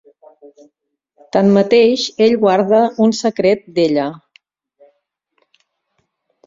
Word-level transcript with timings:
Tanmateix, 1.37 2.05
ell 2.29 2.35
guarda 2.47 2.81
un 3.07 3.15
secret 3.21 3.65
d'ella. 3.77 4.09